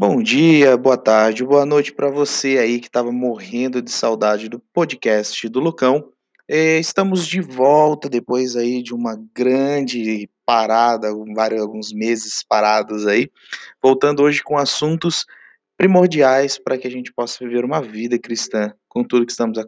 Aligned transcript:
Bom 0.00 0.22
dia, 0.22 0.76
boa 0.76 0.96
tarde, 0.96 1.44
boa 1.44 1.66
noite 1.66 1.92
para 1.92 2.08
você 2.08 2.56
aí 2.56 2.78
que 2.78 2.86
estava 2.86 3.10
morrendo 3.10 3.82
de 3.82 3.90
saudade 3.90 4.48
do 4.48 4.60
podcast 4.72 5.48
do 5.48 5.58
Lucão. 5.58 6.12
Eh, 6.46 6.78
estamos 6.78 7.26
de 7.26 7.40
volta 7.40 8.08
depois 8.08 8.54
aí 8.54 8.80
de 8.80 8.94
uma 8.94 9.20
grande 9.34 10.30
parada, 10.46 11.08
vários 11.34 11.60
alguns 11.60 11.92
meses 11.92 12.44
parados 12.44 13.08
aí, 13.08 13.28
voltando 13.82 14.22
hoje 14.22 14.40
com 14.40 14.56
assuntos 14.56 15.26
primordiais 15.76 16.60
para 16.60 16.78
que 16.78 16.86
a 16.86 16.90
gente 16.92 17.12
possa 17.12 17.44
viver 17.44 17.64
uma 17.64 17.82
vida 17.82 18.16
cristã 18.20 18.72
com 18.88 19.02
tudo 19.02 19.26
que 19.26 19.32
estamos 19.32 19.58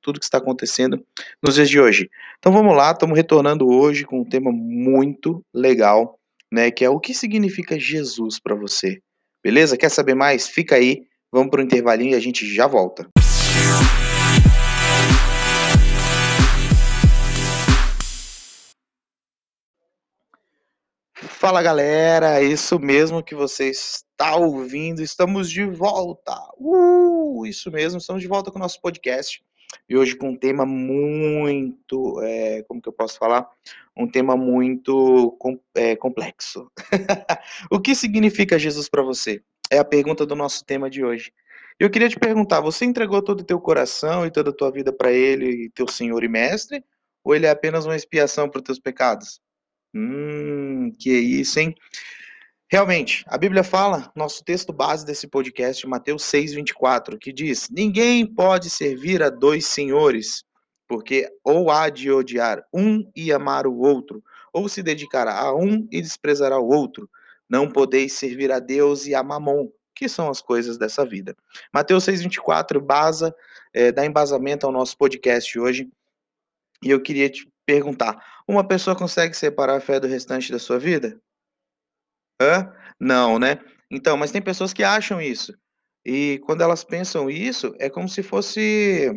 tudo 0.00 0.20
que 0.20 0.24
está 0.24 0.38
acontecendo 0.38 1.04
nos 1.42 1.56
dias 1.56 1.68
de 1.68 1.80
hoje. 1.80 2.08
Então 2.38 2.52
vamos 2.52 2.76
lá, 2.76 2.92
estamos 2.92 3.16
retornando 3.16 3.68
hoje 3.68 4.04
com 4.04 4.20
um 4.20 4.24
tema 4.24 4.52
muito 4.52 5.44
legal, 5.52 6.16
né, 6.48 6.70
que 6.70 6.84
é 6.84 6.88
o 6.88 7.00
que 7.00 7.12
significa 7.12 7.76
Jesus 7.76 8.38
para 8.38 8.54
você. 8.54 9.02
Beleza? 9.42 9.76
Quer 9.76 9.88
saber 9.90 10.14
mais? 10.14 10.48
Fica 10.48 10.76
aí, 10.76 11.06
vamos 11.32 11.50
para 11.50 11.60
o 11.60 11.64
intervalinho 11.64 12.12
e 12.12 12.14
a 12.14 12.20
gente 12.20 12.46
já 12.54 12.66
volta. 12.66 13.08
Fala 21.14 21.62
galera, 21.62 22.42
isso 22.42 22.78
mesmo 22.78 23.22
que 23.22 23.34
você 23.34 23.70
está 23.70 24.36
ouvindo, 24.36 25.00
estamos 25.00 25.50
de 25.50 25.64
volta. 25.64 26.36
Uh, 26.58 27.46
isso 27.46 27.70
mesmo, 27.70 27.98
estamos 27.98 28.20
de 28.20 28.28
volta 28.28 28.50
com 28.50 28.58
o 28.58 28.60
nosso 28.60 28.78
podcast. 28.78 29.42
E 29.88 29.96
hoje 29.96 30.16
com 30.16 30.30
um 30.30 30.36
tema 30.36 30.64
muito, 30.64 32.20
é, 32.22 32.62
como 32.62 32.80
que 32.80 32.88
eu 32.88 32.92
posso 32.92 33.18
falar? 33.18 33.48
Um 33.96 34.08
tema 34.08 34.36
muito 34.36 35.36
com, 35.38 35.58
é, 35.74 35.96
complexo. 35.96 36.70
o 37.70 37.80
que 37.80 37.94
significa 37.94 38.58
Jesus 38.58 38.88
para 38.88 39.02
você? 39.02 39.42
É 39.70 39.78
a 39.78 39.84
pergunta 39.84 40.24
do 40.26 40.34
nosso 40.34 40.64
tema 40.64 40.88
de 40.88 41.04
hoje. 41.04 41.32
Eu 41.78 41.88
queria 41.88 42.08
te 42.08 42.18
perguntar, 42.18 42.60
você 42.60 42.84
entregou 42.84 43.22
todo 43.22 43.40
o 43.40 43.44
teu 43.44 43.60
coração 43.60 44.26
e 44.26 44.30
toda 44.30 44.50
a 44.50 44.54
tua 44.54 44.70
vida 44.70 44.92
para 44.92 45.10
Ele, 45.10 45.70
teu 45.70 45.88
Senhor 45.88 46.22
e 46.22 46.28
Mestre? 46.28 46.84
Ou 47.24 47.34
Ele 47.34 47.46
é 47.46 47.50
apenas 47.50 47.86
uma 47.86 47.96
expiação 47.96 48.48
para 48.48 48.58
os 48.58 48.64
teus 48.64 48.78
pecados? 48.78 49.40
Hum, 49.94 50.92
que 50.98 51.10
isso, 51.10 51.58
hein? 51.58 51.74
Realmente, 52.72 53.24
a 53.26 53.36
Bíblia 53.36 53.64
fala, 53.64 54.12
nosso 54.14 54.44
texto 54.44 54.72
base 54.72 55.04
desse 55.04 55.26
podcast, 55.26 55.84
Mateus 55.88 56.22
6,24, 56.22 57.18
que 57.18 57.32
diz: 57.32 57.68
Ninguém 57.68 58.24
pode 58.24 58.70
servir 58.70 59.24
a 59.24 59.28
dois 59.28 59.66
senhores, 59.66 60.44
porque 60.86 61.28
ou 61.42 61.68
há 61.68 61.88
de 61.88 62.12
odiar 62.12 62.62
um 62.72 63.10
e 63.16 63.32
amar 63.32 63.66
o 63.66 63.76
outro, 63.76 64.22
ou 64.52 64.68
se 64.68 64.84
dedicará 64.84 65.36
a 65.36 65.52
um 65.52 65.88
e 65.90 66.00
desprezará 66.00 66.60
o 66.60 66.68
outro. 66.68 67.10
Não 67.48 67.68
podeis 67.68 68.12
servir 68.12 68.52
a 68.52 68.60
Deus 68.60 69.04
e 69.04 69.16
a 69.16 69.22
Mamon, 69.24 69.68
que 69.92 70.08
são 70.08 70.30
as 70.30 70.40
coisas 70.40 70.78
dessa 70.78 71.04
vida. 71.04 71.36
Mateus 71.74 72.04
6,24 72.04 72.78
basa, 72.78 73.34
é, 73.74 73.90
dá 73.90 74.06
embasamento 74.06 74.64
ao 74.64 74.70
nosso 74.70 74.96
podcast 74.96 75.58
hoje. 75.58 75.90
E 76.84 76.90
eu 76.90 77.02
queria 77.02 77.28
te 77.28 77.50
perguntar: 77.66 78.24
uma 78.46 78.62
pessoa 78.62 78.94
consegue 78.94 79.36
separar 79.36 79.78
a 79.78 79.80
fé 79.80 79.98
do 79.98 80.06
restante 80.06 80.52
da 80.52 80.58
sua 80.60 80.78
vida? 80.78 81.20
Hã? 82.40 82.72
Não, 82.98 83.38
né. 83.38 83.58
Então, 83.90 84.16
mas 84.16 84.30
tem 84.30 84.40
pessoas 84.40 84.72
que 84.72 84.82
acham 84.82 85.20
isso. 85.20 85.52
E 86.04 86.40
quando 86.46 86.62
elas 86.62 86.82
pensam 86.84 87.28
isso, 87.30 87.74
é 87.78 87.90
como 87.90 88.08
se 88.08 88.22
fosse 88.22 89.10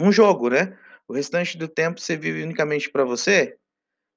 um 0.00 0.12
jogo, 0.12 0.50
né. 0.50 0.76
O 1.08 1.14
restante 1.14 1.58
do 1.58 1.68
tempo 1.68 2.00
você 2.00 2.16
vive 2.16 2.42
unicamente 2.44 2.90
para 2.90 3.04
você. 3.04 3.56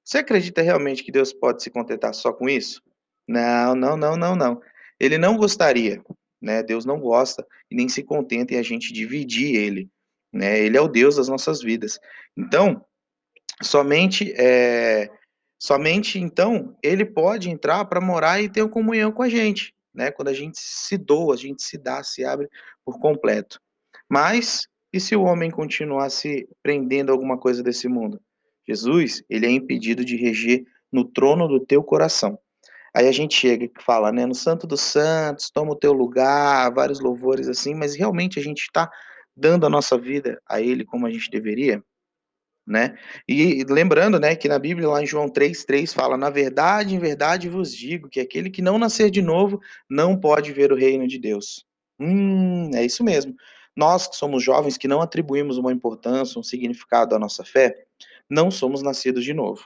Você 0.04 0.18
acredita 0.18 0.62
realmente 0.62 1.04
que 1.04 1.12
Deus 1.12 1.32
pode 1.32 1.62
se 1.62 1.70
contentar 1.70 2.14
só 2.14 2.32
com 2.32 2.48
isso? 2.48 2.82
Não, 3.28 3.74
não, 3.76 3.96
não, 3.96 4.16
não, 4.16 4.36
não. 4.36 4.60
Ele 5.00 5.18
não 5.18 5.36
gostaria, 5.36 6.02
né, 6.42 6.62
Deus 6.62 6.84
não 6.86 7.00
gosta 7.00 7.46
e 7.70 7.76
nem 7.76 7.88
se 7.88 8.02
contenta 8.04 8.54
em 8.54 8.58
a 8.58 8.62
gente 8.62 8.92
dividir 8.92 9.56
ele, 9.56 9.90
né, 10.32 10.58
ele 10.60 10.76
é 10.78 10.80
o 10.82 10.88
Deus 10.88 11.16
das 11.16 11.28
nossas 11.28 11.62
vidas. 11.62 11.98
Então, 12.38 12.84
somente, 13.62 14.32
eh 14.36 15.10
Somente 15.58 16.18
então 16.18 16.76
ele 16.82 17.04
pode 17.04 17.50
entrar 17.50 17.84
para 17.86 18.00
morar 18.00 18.40
e 18.40 18.48
ter 18.48 18.62
uma 18.62 18.70
comunhão 18.70 19.10
com 19.10 19.22
a 19.22 19.28
gente, 19.28 19.74
né, 19.92 20.10
quando 20.10 20.28
a 20.28 20.32
gente 20.32 20.58
se 20.58 20.96
doa, 20.96 21.34
a 21.34 21.36
gente 21.36 21.62
se 21.62 21.76
dá, 21.76 22.02
se 22.04 22.24
abre 22.24 22.48
por 22.84 23.00
completo. 23.00 23.60
Mas, 24.08 24.68
e 24.92 25.00
se 25.00 25.16
o 25.16 25.22
homem 25.22 25.50
continuar 25.50 26.10
se 26.10 26.48
prendendo 26.62 27.10
a 27.10 27.12
alguma 27.12 27.36
coisa 27.36 27.62
desse 27.62 27.88
mundo? 27.88 28.20
Jesus, 28.66 29.22
ele 29.28 29.46
é 29.46 29.50
impedido 29.50 30.04
de 30.04 30.16
reger 30.16 30.64
no 30.92 31.04
trono 31.04 31.48
do 31.48 31.58
teu 31.58 31.82
coração. 31.82 32.38
Aí 32.94 33.06
a 33.06 33.12
gente 33.12 33.34
chega 33.34 33.64
e 33.64 33.72
fala, 33.82 34.12
né, 34.12 34.26
no 34.26 34.34
santo 34.34 34.66
dos 34.66 34.80
santos, 34.80 35.50
toma 35.50 35.72
o 35.72 35.76
teu 35.76 35.92
lugar, 35.92 36.72
vários 36.72 37.00
louvores 37.00 37.48
assim, 37.48 37.74
mas 37.74 37.94
realmente 37.94 38.38
a 38.38 38.42
gente 38.42 38.62
está 38.62 38.90
dando 39.36 39.66
a 39.66 39.70
nossa 39.70 39.96
vida 39.98 40.40
a 40.48 40.60
ele 40.60 40.84
como 40.84 41.06
a 41.06 41.10
gente 41.10 41.30
deveria? 41.30 41.82
Né. 42.68 42.94
E 43.26 43.64
lembrando, 43.66 44.20
né, 44.20 44.36
que 44.36 44.46
na 44.46 44.58
Bíblia, 44.58 44.88
lá 44.90 45.02
em 45.02 45.06
João 45.06 45.26
3,3 45.30 45.94
fala: 45.94 46.18
"Na 46.18 46.28
verdade, 46.28 46.94
em 46.94 46.98
verdade 46.98 47.48
vos 47.48 47.74
digo 47.74 48.10
que 48.10 48.20
aquele 48.20 48.50
que 48.50 48.60
não 48.60 48.78
nascer 48.78 49.10
de 49.10 49.22
novo 49.22 49.58
não 49.88 50.14
pode 50.20 50.52
ver 50.52 50.70
o 50.70 50.76
reino 50.76 51.08
de 51.08 51.18
Deus". 51.18 51.64
Hum, 51.98 52.70
é 52.74 52.84
isso 52.84 53.02
mesmo. 53.02 53.34
Nós 53.74 54.06
que 54.06 54.16
somos 54.16 54.42
jovens, 54.44 54.76
que 54.76 54.86
não 54.88 55.00
atribuímos 55.00 55.56
uma 55.56 55.72
importância, 55.72 56.38
um 56.38 56.42
significado 56.42 57.14
à 57.14 57.18
nossa 57.18 57.42
fé, 57.42 57.74
não 58.28 58.50
somos 58.50 58.82
nascidos 58.82 59.24
de 59.24 59.32
novo. 59.32 59.64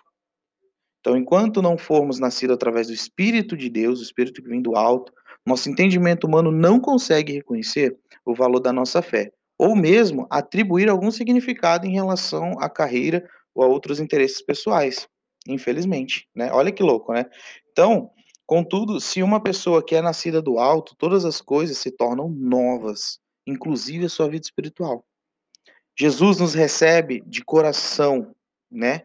Então, 1.00 1.16
enquanto 1.16 1.60
não 1.60 1.76
formos 1.76 2.20
nascidos 2.20 2.54
através 2.54 2.86
do 2.86 2.92
Espírito 2.94 3.56
de 3.56 3.68
Deus, 3.68 3.98
o 4.00 4.04
Espírito 4.04 4.40
que 4.40 4.48
vem 4.48 4.62
do 4.62 4.76
alto, 4.76 5.12
nosso 5.44 5.68
entendimento 5.68 6.24
humano 6.28 6.52
não 6.52 6.78
consegue 6.78 7.32
reconhecer 7.32 7.96
o 8.24 8.34
valor 8.34 8.60
da 8.60 8.72
nossa 8.72 9.02
fé, 9.02 9.32
ou 9.62 9.76
mesmo 9.76 10.26
atribuir 10.28 10.88
algum 10.88 11.08
significado 11.12 11.86
em 11.86 11.92
relação 11.92 12.58
à 12.58 12.68
carreira 12.68 13.30
ou 13.54 13.62
a 13.62 13.68
outros 13.68 14.00
interesses 14.00 14.42
pessoais, 14.42 15.06
infelizmente, 15.46 16.26
né. 16.34 16.50
Olha 16.52 16.72
que 16.72 16.82
louco, 16.82 17.12
né. 17.12 17.26
Então, 17.70 18.10
contudo, 18.44 19.00
se 19.00 19.22
uma 19.22 19.40
pessoa 19.40 19.80
que 19.80 19.94
é 19.94 20.02
nascida 20.02 20.42
do 20.42 20.58
alto, 20.58 20.96
todas 20.98 21.24
as 21.24 21.40
coisas 21.40 21.78
se 21.78 21.92
tornam 21.92 22.28
novas, 22.28 23.20
inclusive 23.46 24.06
a 24.06 24.08
sua 24.08 24.28
vida 24.28 24.44
espiritual. 24.44 25.04
Jesus 25.96 26.40
nos 26.40 26.54
recebe 26.54 27.22
de 27.24 27.44
coração, 27.44 28.34
né, 28.68 29.02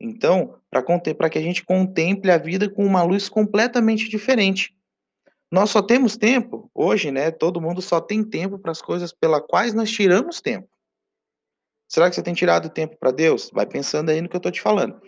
então, 0.00 0.54
para 0.70 1.28
que 1.28 1.38
a 1.38 1.42
gente 1.42 1.64
contemple 1.64 2.30
a 2.30 2.38
vida 2.38 2.70
com 2.70 2.86
uma 2.86 3.02
luz 3.02 3.28
completamente 3.28 4.08
diferente. 4.08 4.72
Nós 5.50 5.70
só 5.70 5.80
temos 5.80 6.16
tempo, 6.16 6.70
hoje, 6.74 7.10
né, 7.10 7.30
todo 7.30 7.60
mundo 7.60 7.80
só 7.80 8.00
tem 8.00 8.24
tempo 8.24 8.58
para 8.58 8.72
as 8.72 8.82
coisas 8.82 9.12
pela 9.12 9.40
quais 9.40 9.72
nós 9.72 9.90
tiramos 9.90 10.40
tempo. 10.40 10.68
Será 11.88 12.08
que 12.08 12.16
você 12.16 12.22
tem 12.22 12.34
tirado 12.34 12.68
tempo 12.68 12.96
para 12.98 13.12
Deus? 13.12 13.50
Vai 13.52 13.64
pensando 13.64 14.10
aí 14.10 14.20
no 14.20 14.28
que 14.28 14.34
eu 14.34 14.38
estou 14.38 14.50
te 14.50 14.60
falando. 14.60 15.00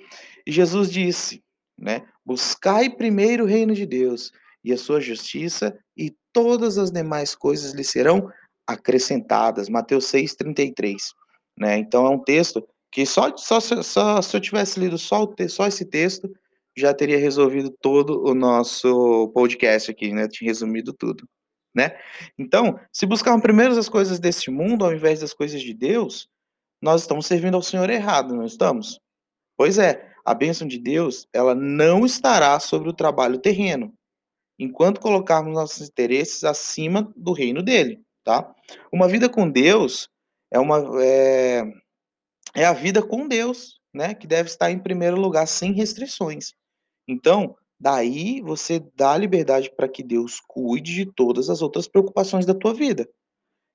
E 0.46 0.52
Jesus 0.52 0.90
disse, 0.90 1.42
né, 1.76 2.06
buscai 2.24 2.88
primeiro 2.88 3.44
o 3.44 3.46
reino 3.48 3.74
de 3.74 3.84
Deus 3.84 4.32
e 4.62 4.72
a 4.72 4.78
sua 4.78 5.00
justiça 5.00 5.76
e 5.96 6.14
todas 6.32 6.78
as 6.78 6.90
demais 6.90 7.34
coisas 7.34 7.72
lhe 7.72 7.84
serão 7.84 8.30
acrescentadas. 8.66 9.68
Mateus 9.68 10.04
6,33. 10.06 10.96
Né? 11.58 11.78
Então 11.78 12.06
é 12.06 12.10
um 12.10 12.22
texto 12.22 12.66
que 12.92 13.04
só, 13.04 13.36
só, 13.36 13.60
só 13.60 14.22
se 14.22 14.36
eu 14.36 14.40
tivesse 14.40 14.78
lido 14.78 14.96
só, 14.96 15.24
o, 15.24 15.34
só 15.48 15.66
esse 15.66 15.84
texto, 15.84 16.32
já 16.80 16.94
teria 16.94 17.18
resolvido 17.18 17.70
todo 17.80 18.22
o 18.24 18.34
nosso 18.34 19.28
podcast 19.34 19.90
aqui, 19.90 20.12
né? 20.12 20.28
Tinha 20.28 20.48
resumido 20.48 20.92
tudo, 20.92 21.28
né? 21.74 21.98
Então, 22.38 22.78
se 22.92 23.06
buscarmos 23.06 23.42
primeiro 23.42 23.76
as 23.78 23.88
coisas 23.88 24.18
deste 24.18 24.50
mundo 24.50 24.84
ao 24.84 24.92
invés 24.92 25.20
das 25.20 25.32
coisas 25.34 25.60
de 25.62 25.74
Deus, 25.74 26.28
nós 26.80 27.02
estamos 27.02 27.26
servindo 27.26 27.54
ao 27.56 27.62
Senhor 27.62 27.90
errado, 27.90 28.34
não 28.34 28.44
estamos? 28.44 29.00
Pois 29.56 29.78
é, 29.78 30.08
a 30.24 30.34
bênção 30.34 30.68
de 30.68 30.78
Deus, 30.78 31.26
ela 31.32 31.54
não 31.54 32.06
estará 32.06 32.60
sobre 32.60 32.88
o 32.88 32.92
trabalho 32.92 33.38
terreno, 33.38 33.92
enquanto 34.58 35.00
colocarmos 35.00 35.54
nossos 35.54 35.88
interesses 35.88 36.44
acima 36.44 37.12
do 37.16 37.32
reino 37.32 37.62
dele, 37.62 38.02
tá? 38.24 38.54
Uma 38.92 39.08
vida 39.08 39.28
com 39.28 39.50
Deus 39.50 40.08
é 40.50 40.58
uma 40.58 40.82
é, 41.02 41.64
é 42.54 42.64
a 42.64 42.72
vida 42.72 43.02
com 43.02 43.26
Deus, 43.26 43.80
né? 43.92 44.14
Que 44.14 44.26
deve 44.26 44.48
estar 44.48 44.70
em 44.70 44.78
primeiro 44.78 45.20
lugar, 45.20 45.46
sem 45.46 45.72
restrições. 45.72 46.54
Então, 47.08 47.56
daí 47.80 48.42
você 48.42 48.84
dá 48.94 49.16
liberdade 49.16 49.70
para 49.74 49.88
que 49.88 50.02
Deus 50.02 50.40
cuide 50.46 50.94
de 50.94 51.06
todas 51.06 51.48
as 51.48 51.62
outras 51.62 51.88
preocupações 51.88 52.44
da 52.44 52.54
tua 52.54 52.74
vida, 52.74 53.08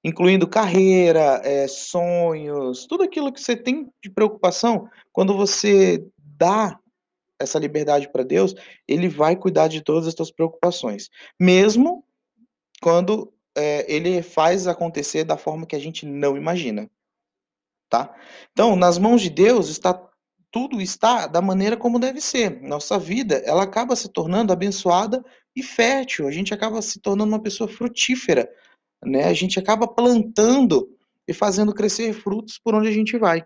incluindo 0.04 0.48
carreira, 0.48 1.42
eh, 1.44 1.68
sonhos, 1.68 2.86
tudo 2.86 3.04
aquilo 3.04 3.34
que 3.34 3.42
você 3.42 3.56
tem 3.58 3.90
de 4.04 4.10
preocupação, 4.12 4.88
quando 5.12 5.36
você 5.36 6.06
dá 6.18 6.80
essa 7.40 7.58
liberdade 7.60 8.10
para 8.10 8.24
Deus, 8.24 8.54
Ele 8.88 9.10
vai 9.10 9.36
cuidar 9.36 9.68
de 9.68 9.82
todas 9.82 10.08
as 10.08 10.14
tuas 10.14 10.32
preocupações, 10.32 11.10
mesmo 11.40 12.06
quando, 12.82 13.34
eh, 13.58 13.86
Ele 13.92 14.22
faz 14.22 14.68
acontecer 14.68 15.24
da 15.24 15.38
forma 15.38 15.66
que 15.66 15.76
a 15.76 15.80
gente 15.80 16.06
não 16.06 16.38
imagina, 16.38 16.90
tá. 17.90 18.14
Então, 18.52 18.76
nas 18.76 18.98
mãos 18.98 19.22
de 19.22 19.30
Deus 19.30 19.70
está 19.70 19.94
tudo 20.54 20.80
está 20.80 21.26
da 21.26 21.42
maneira 21.42 21.76
como 21.76 21.98
deve 21.98 22.22
ser. 22.22 22.62
Nossa 22.62 23.00
vida, 23.00 23.42
ela 23.44 23.64
acaba 23.64 23.96
se 23.96 24.08
tornando 24.08 24.54
abençoada 24.54 25.26
e 25.56 25.64
fértil. 25.64 26.28
A 26.28 26.32
gente 26.32 26.54
acaba 26.54 26.80
se 26.80 27.02
tornando 27.02 27.34
uma 27.34 27.42
pessoa 27.42 27.68
frutífera, 27.68 28.48
né? 29.04 29.24
A 29.24 29.34
gente 29.34 29.58
acaba 29.58 29.88
plantando 29.88 30.88
e 31.28 31.34
fazendo 31.34 31.74
crescer 31.74 32.14
frutos 32.14 32.60
por 32.64 32.76
onde 32.76 32.88
a 32.88 32.92
gente 32.92 33.18
vai. 33.18 33.44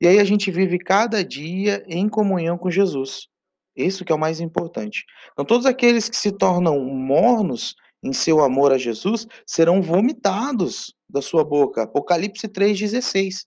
E 0.00 0.06
aí 0.06 0.20
a 0.20 0.24
gente 0.24 0.48
vive 0.48 0.78
cada 0.78 1.24
dia 1.24 1.84
em 1.88 2.08
comunhão 2.08 2.56
com 2.56 2.70
Jesus. 2.70 3.26
Isso 3.74 4.04
que 4.04 4.12
é 4.12 4.14
o 4.14 4.18
mais 4.18 4.38
importante. 4.38 5.04
Então 5.32 5.44
todos 5.44 5.66
aqueles 5.66 6.08
que 6.08 6.16
se 6.16 6.30
tornam 6.30 6.78
mornos 6.84 7.74
em 8.00 8.12
seu 8.12 8.44
amor 8.44 8.70
a 8.70 8.78
Jesus 8.78 9.26
serão 9.44 9.82
vomitados 9.82 10.94
da 11.10 11.20
sua 11.20 11.42
boca. 11.42 11.82
Apocalipse 11.82 12.46
3:16 12.46 13.44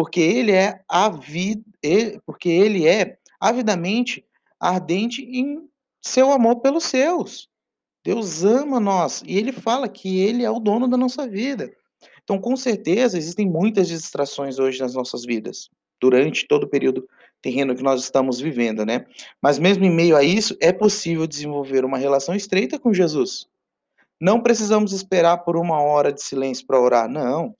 porque 0.00 0.18
ele 0.18 0.52
é 0.52 0.80
avid, 0.88 1.62
porque 2.24 2.48
ele 2.48 2.88
é 2.88 3.18
avidamente 3.38 4.24
ardente 4.58 5.20
em 5.20 5.68
seu 6.00 6.32
amor 6.32 6.60
pelos 6.60 6.84
seus. 6.84 7.50
Deus 8.02 8.42
ama 8.42 8.80
nós 8.80 9.22
e 9.26 9.36
ele 9.36 9.52
fala 9.52 9.90
que 9.90 10.20
ele 10.20 10.42
é 10.42 10.50
o 10.50 10.58
dono 10.58 10.88
da 10.88 10.96
nossa 10.96 11.28
vida. 11.28 11.70
Então, 12.24 12.38
com 12.38 12.56
certeza, 12.56 13.18
existem 13.18 13.46
muitas 13.46 13.88
distrações 13.88 14.58
hoje 14.58 14.80
nas 14.80 14.94
nossas 14.94 15.22
vidas, 15.26 15.68
durante 16.00 16.48
todo 16.48 16.64
o 16.64 16.70
período 16.70 17.06
terreno 17.42 17.74
que 17.74 17.82
nós 17.82 18.02
estamos 18.02 18.40
vivendo, 18.40 18.86
né? 18.86 19.04
Mas 19.42 19.58
mesmo 19.58 19.84
em 19.84 19.94
meio 19.94 20.16
a 20.16 20.22
isso, 20.22 20.56
é 20.62 20.72
possível 20.72 21.26
desenvolver 21.26 21.84
uma 21.84 21.98
relação 21.98 22.34
estreita 22.34 22.78
com 22.78 22.94
Jesus. 22.94 23.46
Não 24.18 24.40
precisamos 24.40 24.94
esperar 24.94 25.44
por 25.44 25.58
uma 25.58 25.82
hora 25.82 26.10
de 26.10 26.22
silêncio 26.22 26.66
para 26.66 26.80
orar, 26.80 27.06
não. 27.06 27.54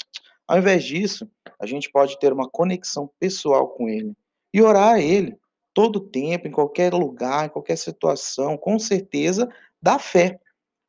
Ao 0.51 0.59
invés 0.59 0.83
disso, 0.83 1.31
a 1.61 1.65
gente 1.65 1.89
pode 1.89 2.19
ter 2.19 2.33
uma 2.33 2.49
conexão 2.49 3.09
pessoal 3.21 3.69
com 3.69 3.89
Ele 3.89 4.17
e 4.53 4.61
orar 4.61 4.95
a 4.95 5.01
Ele 5.01 5.37
todo 5.73 6.01
tempo, 6.01 6.49
em 6.49 6.51
qualquer 6.51 6.93
lugar, 6.93 7.47
em 7.47 7.49
qualquer 7.49 7.77
situação, 7.77 8.57
com 8.57 8.77
certeza, 8.77 9.49
da 9.81 9.97
fé 9.97 10.41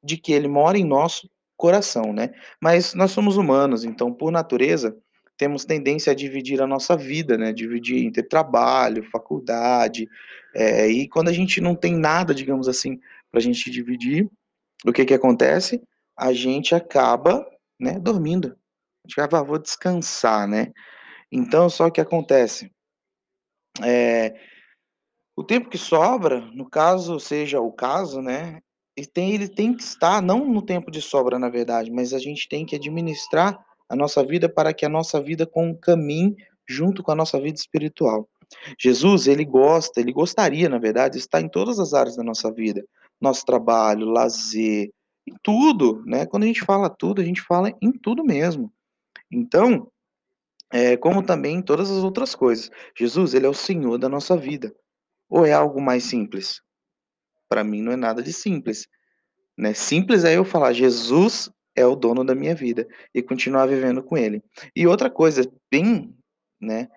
de 0.04 0.18
que 0.18 0.34
Ele 0.34 0.48
mora 0.48 0.80
em 0.80 0.84
nosso 0.84 1.30
coração, 1.56 2.12
né? 2.12 2.34
Mas 2.60 2.96
nós 2.96 3.12
somos 3.12 3.38
humanos, 3.38 3.86
então, 3.86 4.12
por 4.12 4.32
natureza, 4.32 4.98
temos 5.38 5.64
tendência 5.64 6.12
a 6.12 6.16
dividir 6.16 6.60
a 6.60 6.66
nossa 6.66 6.98
vida, 6.98 7.38
né? 7.38 7.54
Dividir 7.54 8.04
entre 8.04 8.24
trabalho, 8.24 9.08
faculdade, 9.12 10.10
é, 10.56 10.88
e 10.88 11.08
quando 11.08 11.28
a 11.28 11.34
gente 11.34 11.62
não 11.62 11.76
tem 11.76 11.94
nada, 11.96 12.34
digamos 12.34 12.68
assim, 12.68 13.00
para 13.30 13.40
a 13.40 13.44
gente 13.44 13.70
dividir, 13.70 14.28
o 14.84 14.92
que 14.92 15.06
que 15.06 15.14
acontece? 15.14 15.84
A 16.18 16.34
gente 16.34 16.74
acaba, 16.74 17.48
né, 17.80 18.00
dormindo. 18.00 18.58
A 19.20 19.26
ah, 19.26 19.44
vou 19.44 19.60
descansar, 19.60 20.48
né? 20.48 20.72
Então, 21.32 21.70
só 21.70 21.90
que 21.90 22.02
acontece, 22.02 22.72
é, 23.84 24.36
o 25.36 25.44
tempo 25.44 25.70
que 25.70 25.78
sobra, 25.78 26.42
no 26.54 26.70
caso 26.70 27.20
seja 27.20 27.60
o 27.62 27.72
caso, 27.72 28.22
né, 28.22 28.60
ele 28.96 29.08
tem, 29.08 29.34
ele 29.34 29.48
tem 29.48 29.74
que 29.74 29.82
estar, 29.82 30.22
não 30.22 30.46
no 30.46 30.62
tempo 30.62 30.92
de 30.92 31.02
sobra, 31.02 31.40
na 31.40 31.50
verdade, 31.50 31.90
mas 31.90 32.14
a 32.14 32.20
gente 32.20 32.48
tem 32.50 32.66
que 32.66 32.76
administrar 32.76 33.58
a 33.90 33.96
nossa 33.96 34.24
vida 34.24 34.50
para 34.50 34.74
que 34.74 34.86
a 34.86 34.90
nossa 34.90 35.22
vida 35.22 35.50
caminhe 35.82 36.36
junto 36.68 37.02
com 37.02 37.12
a 37.12 37.16
nossa 37.16 37.40
vida 37.40 37.58
espiritual. 37.58 38.28
Jesus, 38.80 39.28
ele 39.28 39.46
gosta, 39.46 40.00
ele 40.00 40.12
gostaria, 40.12 40.68
na 40.68 40.78
verdade, 40.78 41.14
de 41.14 41.20
estar 41.20 41.42
em 41.42 41.50
todas 41.50 41.80
as 41.80 41.94
áreas 41.94 42.18
da 42.18 42.24
nossa 42.24 42.52
vida, 42.52 42.84
nosso 43.20 43.46
trabalho, 43.46 44.08
lazer, 44.08 44.92
em 45.28 45.34
tudo, 45.42 46.04
né? 46.06 46.26
Quando 46.26 46.44
a 46.44 46.48
gente 46.48 46.62
fala 46.62 46.90
tudo, 46.90 47.22
a 47.22 47.26
gente 47.26 47.42
fala 47.42 47.72
em 47.82 47.92
tudo 47.92 48.24
mesmo. 48.24 48.72
Então, 49.32 49.92
é, 50.72 50.96
como 50.98 51.24
também 51.24 51.58
em 51.58 51.62
todas 51.62 51.90
as 51.90 52.04
outras 52.04 52.36
coisas, 52.36 52.70
Jesus, 52.98 53.34
ele 53.34 53.46
é 53.46 53.50
o 53.50 53.54
Senhor 53.54 53.98
da 53.98 54.10
nossa 54.10 54.36
vida. 54.36 54.74
Ou 55.30 55.46
é 55.46 55.54
algo 55.54 55.82
mais 55.82 56.04
simples? 56.04 56.62
Para 57.48 57.64
mim 57.64 57.82
não 57.82 57.92
é 57.92 57.96
nada 57.96 58.22
de 58.22 58.34
simples. 58.34 58.88
Né? 59.58 59.74
Simples 59.74 60.24
é 60.24 60.38
eu 60.38 60.44
falar, 60.44 60.74
Jesus 60.74 61.50
é 61.76 61.86
o 61.86 61.96
dono 61.96 62.24
da 62.24 62.36
minha 62.36 62.56
vida 62.56 62.88
e 63.14 63.22
continuar 63.22 63.66
vivendo 63.66 64.04
com 64.04 64.18
ele. 64.18 64.44
E 64.76 64.88
outra 64.88 65.10
coisa 65.10 65.50
bem, 65.70 66.14
né, 66.60 66.90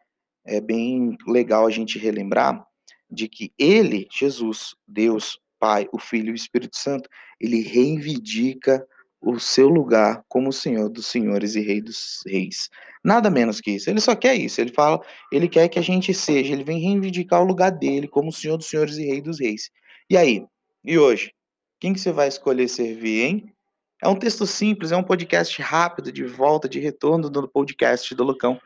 é 0.44 0.60
bem 0.60 1.16
legal 1.26 1.66
a 1.66 1.70
gente 1.70 1.98
relembrar 1.98 2.64
de 3.10 3.28
que 3.28 3.52
ele, 3.58 4.08
Jesus, 4.10 4.74
Deus, 4.86 5.38
Pai, 5.58 5.88
o 5.92 5.98
Filho 5.98 6.28
e 6.28 6.32
o 6.32 6.34
Espírito 6.34 6.76
Santo, 6.76 7.08
ele 7.40 7.60
reivindica 7.60 8.86
o 9.24 9.40
seu 9.40 9.68
lugar 9.68 10.22
como 10.28 10.52
Senhor 10.52 10.88
dos 10.88 11.06
senhores 11.06 11.54
e 11.54 11.60
Rei 11.60 11.80
dos 11.80 12.22
reis. 12.26 12.68
Nada 13.02 13.30
menos 13.30 13.60
que 13.60 13.72
isso. 13.72 13.88
Ele 13.88 14.00
só 14.00 14.14
quer 14.14 14.34
isso. 14.34 14.60
Ele 14.60 14.72
fala, 14.72 15.00
ele 15.32 15.48
quer 15.48 15.68
que 15.68 15.78
a 15.78 15.82
gente 15.82 16.12
seja, 16.12 16.52
ele 16.52 16.64
vem 16.64 16.78
reivindicar 16.78 17.40
o 17.40 17.46
lugar 17.46 17.70
dele 17.70 18.06
como 18.06 18.32
Senhor 18.32 18.56
dos 18.56 18.68
senhores 18.68 18.96
e 18.96 19.06
Rei 19.06 19.20
dos 19.20 19.40
reis. 19.40 19.70
E 20.10 20.16
aí? 20.16 20.44
E 20.84 20.98
hoje? 20.98 21.32
Quem 21.80 21.92
que 21.92 22.00
você 22.00 22.12
vai 22.12 22.28
escolher 22.28 22.68
servir, 22.68 23.22
hein? 23.22 23.54
É 24.02 24.08
um 24.08 24.16
texto 24.16 24.46
simples, 24.46 24.92
é 24.92 24.96
um 24.96 25.02
podcast 25.02 25.60
rápido 25.62 26.12
de 26.12 26.24
volta, 26.24 26.68
de 26.68 26.78
retorno 26.78 27.30
do 27.30 27.48
podcast 27.48 28.14
do 28.14 28.24
Lucão. 28.24 28.60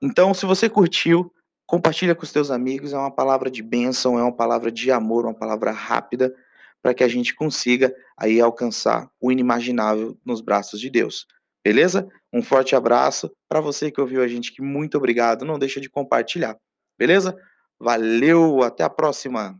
Então, 0.00 0.32
se 0.32 0.46
você 0.46 0.68
curtiu, 0.68 1.32
compartilha 1.66 2.14
com 2.14 2.22
os 2.22 2.32
teus 2.32 2.50
amigos, 2.50 2.92
é 2.92 2.96
uma 2.98 3.10
palavra 3.10 3.50
de 3.50 3.62
bênção, 3.62 4.18
é 4.18 4.22
uma 4.22 4.34
palavra 4.34 4.70
de 4.70 4.90
amor, 4.92 5.24
uma 5.24 5.34
palavra 5.34 5.72
rápida 5.72 6.32
para 6.88 6.94
que 6.94 7.04
a 7.04 7.08
gente 7.08 7.34
consiga 7.34 7.94
aí 8.16 8.40
alcançar 8.40 9.10
o 9.20 9.30
inimaginável 9.30 10.18
nos 10.24 10.40
braços 10.40 10.80
de 10.80 10.88
Deus. 10.88 11.26
Beleza? 11.62 12.08
Um 12.32 12.40
forte 12.40 12.74
abraço 12.74 13.30
para 13.46 13.60
você 13.60 13.90
que 13.90 14.00
ouviu 14.00 14.22
a 14.22 14.26
gente, 14.26 14.50
que 14.50 14.62
muito 14.62 14.96
obrigado. 14.96 15.44
Não 15.44 15.58
deixa 15.58 15.82
de 15.82 15.90
compartilhar. 15.90 16.56
Beleza? 16.98 17.36
Valeu, 17.78 18.62
até 18.62 18.84
a 18.84 18.88
próxima. 18.88 19.54